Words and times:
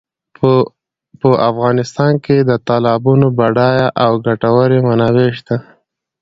په 1.21 1.29
افغانستان 1.49 2.13
کې 2.25 2.37
د 2.49 2.51
تالابونو 2.67 3.27
بډایه 3.37 3.87
او 4.03 4.11
ګټورې 4.27 4.79
منابع 4.87 5.29
شته. 5.37 5.57